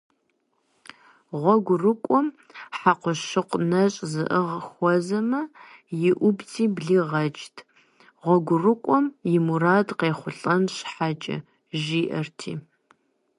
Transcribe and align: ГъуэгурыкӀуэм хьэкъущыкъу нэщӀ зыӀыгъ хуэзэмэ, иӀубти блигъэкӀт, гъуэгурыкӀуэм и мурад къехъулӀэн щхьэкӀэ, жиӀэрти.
ГъуэгурыкӀуэм 1.39 2.27
хьэкъущыкъу 2.77 3.59
нэщӀ 3.69 3.99
зыӀыгъ 4.11 4.51
хуэзэмэ, 4.69 5.41
иӀубти 6.07 6.63
блигъэкӀт, 6.75 7.57
гъуэгурыкӀуэм 8.21 9.05
и 9.35 9.37
мурад 9.45 9.87
къехъулӀэн 9.99 10.61
щхьэкӀэ, 10.75 11.37
жиӀэрти. 11.81 12.51